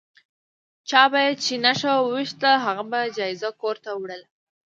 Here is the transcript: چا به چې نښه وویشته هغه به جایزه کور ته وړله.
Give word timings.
چا 0.89 1.01
به 1.11 1.23
چې 1.43 1.53
نښه 1.65 1.91
وویشته 1.99 2.49
هغه 2.65 2.83
به 2.91 2.99
جایزه 3.17 3.49
کور 3.61 3.75
ته 3.83 3.89
وړله. 3.99 4.27